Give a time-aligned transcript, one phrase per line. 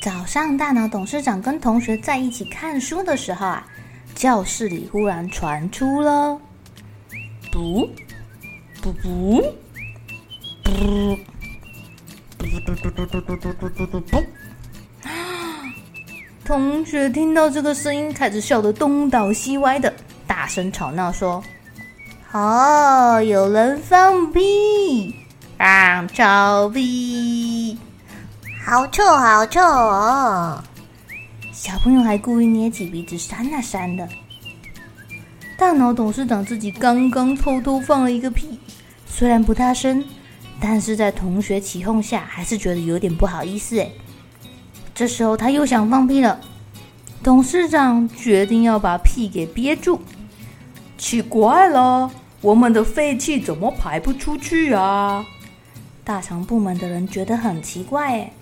[0.00, 3.66] 早上，大脑董事长跟同学在一起看书的时候啊，
[4.14, 6.40] 教室里忽然传出了
[7.52, 7.86] “不
[8.80, 9.42] 不不不
[12.80, 14.22] 不不不不不”，
[16.46, 19.92] 同学听到这个声音，开始笑得东倒西歪的，
[20.26, 21.44] 大声吵闹说
[22.32, 25.14] ：“哦，有人放屁，
[25.58, 27.78] 放臭屁！”
[28.62, 30.62] 好臭，好臭哦！
[31.50, 34.06] 小朋友还故意捏起鼻子扇啊扇的。
[35.56, 38.60] 大脑董事长自己刚刚偷偷放了一个屁，
[39.06, 40.04] 虽然不大声，
[40.60, 43.90] 但是在同学起哄下，还是觉得有点不好意思哎。
[44.94, 46.38] 这时候他又想放屁了，
[47.22, 50.00] 董事长决定要把屁给憋住。
[50.96, 55.24] 奇怪了，我们的废气怎么排不出去啊？
[56.04, 58.32] 大肠部门的人觉得很奇怪哎。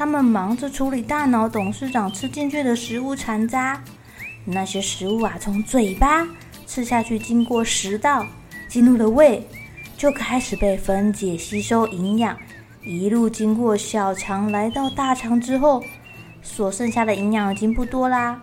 [0.00, 3.78] 他们忙着处理大脑董事长吃进去的食物残渣，
[4.46, 6.26] 那些食物啊，从嘴巴
[6.66, 8.24] 吃下去，经过食道，
[8.66, 9.46] 进入了胃，
[9.98, 12.34] 就开始被分解吸收营养，
[12.82, 15.84] 一路经过小肠来到大肠之后，
[16.40, 18.40] 所剩下的营养已经不多啦。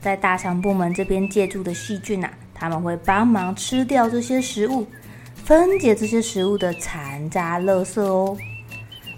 [0.00, 4.86] 在大肠部门这边借助的细菌啊，他们会帮忙吃掉这些食物，
[5.34, 8.34] 分解这些食物的残渣、垃圾哦。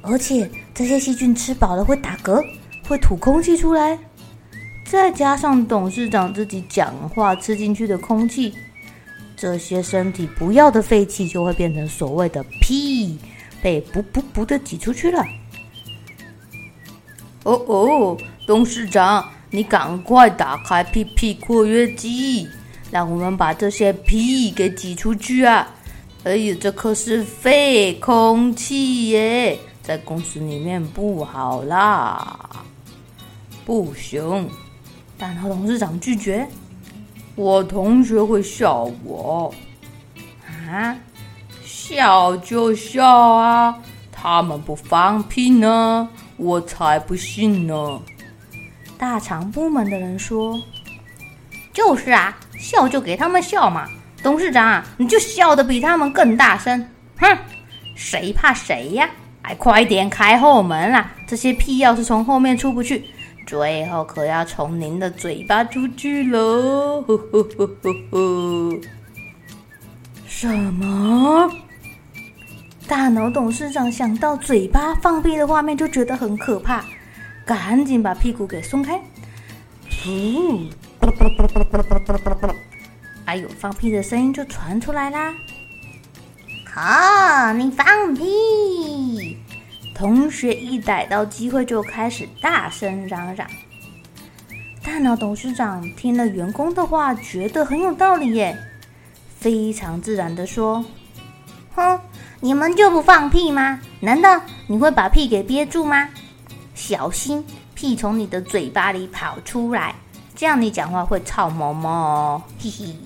[0.03, 2.43] 而且这些细菌吃饱了会打嗝，
[2.89, 3.99] 会吐空气出来，
[4.87, 8.55] 再加上董事长自己讲话吃进去的空气，
[9.37, 13.19] 这些身体不要的废气就会变成所谓的屁，
[13.61, 15.23] 被噗噗噗的挤出去了。
[17.43, 22.47] 哦哦，董事长，你赶快打开屁屁括约肌，
[22.91, 25.69] 让我们把这些屁给挤出去啊！
[26.25, 29.59] 哎呦，这可是废空气耶！
[29.91, 32.49] 在公司里面不好啦，
[33.67, 34.49] 不行！
[35.19, 36.47] 大脑董事长拒绝，
[37.35, 39.53] 我同学会笑我
[40.47, 40.97] 啊，
[41.65, 43.77] 笑就笑啊，
[44.13, 48.01] 他们不放屁呢，我才不信呢。
[48.97, 50.57] 大肠部门的人说
[51.75, 53.89] ：“就是啊，笑就给他们笑嘛，
[54.23, 57.37] 董事长，你就笑得比他们更大声，哼，
[57.97, 59.11] 谁怕谁呀？”
[59.43, 61.13] 还快点开后门啦！
[61.27, 63.05] 这些屁要是从后面出不去，
[63.47, 67.05] 最后可要从您的嘴巴出去喽！
[70.27, 71.51] 什么？
[72.87, 76.85] 大脑董事长想到嘴巴放屁的画面就觉得很可怕，
[77.45, 79.01] 赶紧把屁股给松开。
[80.07, 80.71] 嗯，
[83.27, 85.33] 哎呦，放屁的声音就传出来啦！
[86.73, 89.30] 好，你放屁！
[90.01, 93.47] 同学一逮到机会就开始大声嚷嚷。
[94.83, 98.57] 大脑董事长听了员工的话，觉得很有道理耶，
[99.39, 100.83] 非常自然地说
[101.77, 102.01] ：“哼，
[102.41, 103.79] 你们就不放屁吗？
[104.01, 106.09] 难道你会把屁给憋住吗？
[106.75, 109.95] 小心屁从你的嘴巴里跑出来，
[110.35, 112.43] 这样你讲话会臭毛毛哦。
[112.59, 112.97] ”嘿嘿。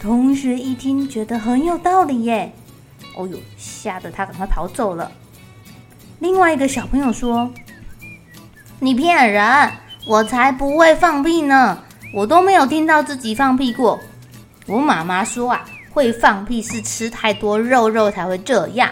[0.00, 2.50] 同学一听，觉得很有道理耶！
[3.14, 5.12] 哦呦，吓得他赶快跑走了。
[6.22, 7.52] 另外一个小朋友说
[8.78, 9.72] ：“你骗人，
[10.06, 11.76] 我才不会放屁呢！
[12.14, 13.98] 我都没有听到自己放屁过。
[14.68, 18.88] 我妈妈说啊，会放屁是吃太多肉肉才会这样。”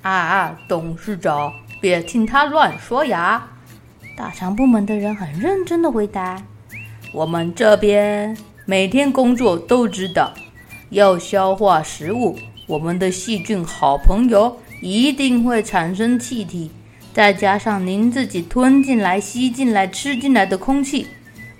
[0.00, 3.46] 啊啊，董事长，别听他乱说呀！
[4.16, 6.42] 大肠部门的人很认真的回答
[7.12, 8.34] ：“我们这边。”
[8.64, 10.32] 每天工作都知道
[10.88, 16.70] 要消化食物，我们的细菌好朋友一定会产生气体，
[17.12, 21.06] 再加上您自己吞进来、吸进来、吃进来的空气，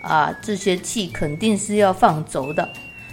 [0.01, 2.69] 啊，这些气肯定是要放走的，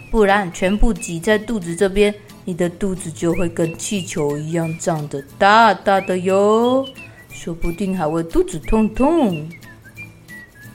[0.09, 2.13] 不然全部挤在肚子这边，
[2.45, 6.87] 你的肚子就会跟气球一样胀得大大的哟，
[7.29, 9.49] 说不定还会肚子痛痛。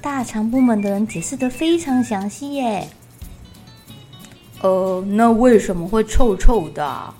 [0.03, 2.89] 大肠部门的人解释的非常详细耶。
[4.61, 7.15] 呃，那为什么会臭臭的？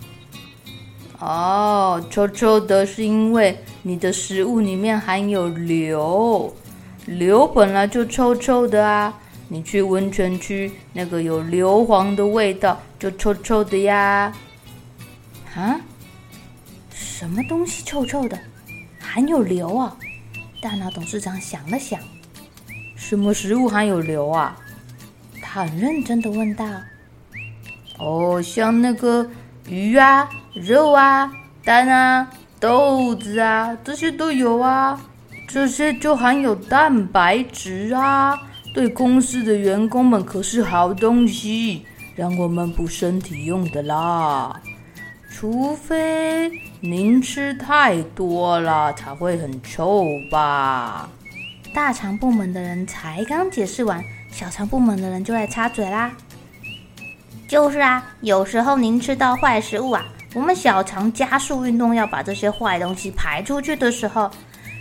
[1.23, 6.53] 哦，臭臭的是因为你的食物里面含有硫，
[7.07, 9.17] 硫本来就臭臭的啊。
[9.47, 14.33] 你去温泉区，那个有硫磺的味道就臭臭的呀。
[15.55, 15.81] 啊？
[16.91, 18.37] 什么东西臭臭的？
[18.99, 19.97] 含有硫啊？
[20.61, 22.01] 大脑董事长想了想，
[22.97, 24.57] 什么食物含有硫啊？
[25.41, 26.67] 他很认真的问道。
[27.99, 29.25] 哦，像那个
[29.69, 30.29] 鱼啊。
[30.55, 31.33] 肉啊，
[31.65, 32.29] 蛋啊，
[32.61, 35.01] 豆子啊，这些都有啊。
[35.49, 38.39] 这些就含有蛋白质啊，
[38.75, 41.85] 对公司的员工们可是好东西，
[42.15, 44.61] 让我们补身体用的啦。
[45.31, 46.51] 除非
[46.81, 51.09] 您吃太多了，才会很臭吧？
[51.75, 56.13] 大肠部门的人才刚解释完，小肠部门的人就来插嘴啦。
[57.49, 60.05] 就是啊，有时候您吃到坏食物啊。
[60.35, 64.31] 我们小肠加速运动，要把这些坏东西排出去的时候，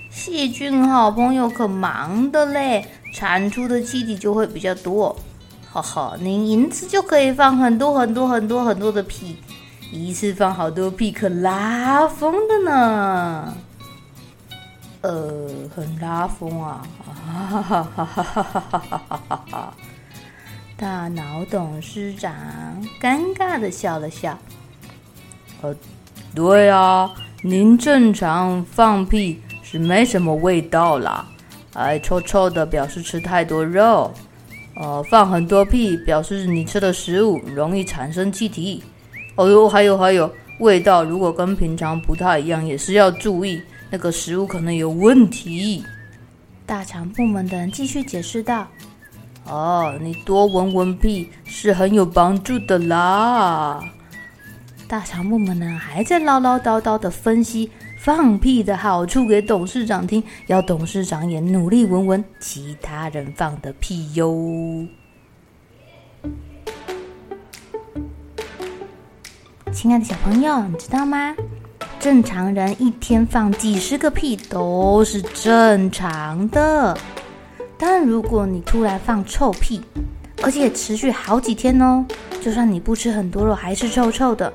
[0.09, 5.15] 细菌好朋友可忙的嘞，产出的气体就会比较多。
[5.69, 9.37] 哈哈，您一次就可以放很多很多很多很多的屁，
[9.91, 13.53] 一次放好多屁可拉风的呢。
[15.01, 16.85] 呃，很拉风啊！
[17.05, 19.73] 哈哈哈哈哈哈哈哈哈！
[20.77, 22.33] 大脑董事长
[23.01, 24.37] 尴尬的笑了笑。
[25.61, 25.75] 呃，
[26.33, 27.11] 对啊，
[27.43, 31.25] 您正常放屁是没什么味道啦，
[31.73, 34.11] 哎，臭臭的表示吃太多肉，
[34.75, 38.83] 呃，放很多屁表示你吃的食物容易产生气体。
[39.35, 45.83] 哦哟，还有还有，味道如果跟平常不太一样，也是要注意，那个食物可能有问题。
[46.65, 48.67] 大肠部门的人继续解释道
[49.47, 53.83] ：“哦，你多闻闻屁是很有帮助的啦。”
[54.91, 64.85] 大肠部门呢，还在唠唠叨叨的分析放屁的好处给董事长听，要董事长也努力闻闻其他人放的屁哟。
[69.71, 71.33] 亲爱的小朋友，你知道吗？
[71.97, 76.97] 正常人一天放几十个屁都是正常的，
[77.77, 79.79] 但如果你突然放臭屁，
[80.43, 82.05] 而且持续好几天哦，
[82.41, 84.51] 就算你不吃很多肉，还是臭臭的。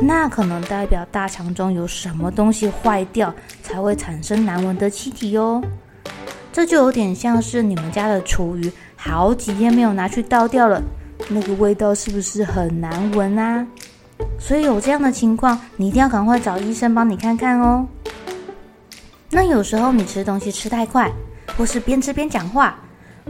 [0.00, 3.32] 那可能代表大肠中有什么东西坏掉，
[3.62, 5.62] 才会产生难闻的气体哦。
[6.52, 10.82] 这就有点像是你们家的厨余，好几天没有拿去倒掉了，
[11.28, 13.66] 那个味道是不是很难闻啊？
[14.38, 17.86] 所以有这样的情况，你一定要赶快找医生帮你看看哦。
[19.30, 21.10] 那有时候你吃东西吃太快，
[21.56, 22.76] 或是边吃边讲话，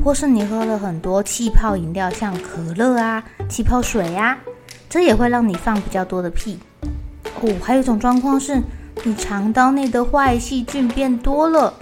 [0.02, 4.38] 或是你喝了很多气泡饮料，像可乐啊、气泡水呀。
[4.90, 6.58] 这也会让你放比较多的屁
[7.40, 7.48] 哦。
[7.62, 8.60] 还有一种状况是，
[9.04, 11.72] 你肠道内的坏细菌变多了，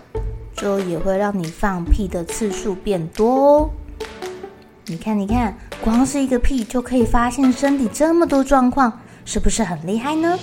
[0.54, 3.70] 这也会让你放屁的次数变多哦。
[4.84, 10.38] 你看，你看，光是一个屁就可以发现身体这么多状况，是不是很厉害呢？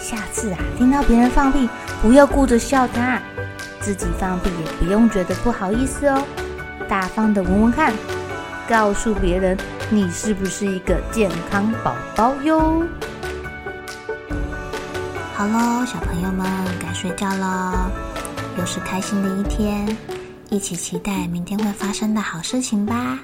[0.00, 1.68] 下次啊，听到别人放屁，
[2.00, 3.20] 不要顾着笑他，
[3.78, 6.24] 自己放屁也不用觉得不好意思哦，
[6.88, 7.92] 大方的闻闻看，
[8.66, 9.54] 告诉别人。
[9.94, 12.82] 你是不是一个健康宝宝哟？
[15.34, 16.46] 好喽，小朋友们
[16.80, 17.92] 该睡觉了，
[18.58, 19.94] 又是开心的一天，
[20.48, 23.18] 一起期待明天会发生的好事情吧。